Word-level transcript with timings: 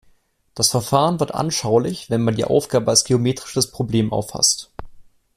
Das 0.55 0.69
Verfahren 0.69 1.19
wird 1.19 1.35
anschaulich, 1.35 2.09
wenn 2.09 2.23
man 2.23 2.35
die 2.35 2.45
Aufgabe 2.45 2.89
als 2.89 3.03
geometrisches 3.03 3.69
Problem 3.69 4.11
auffasst. 4.11 4.71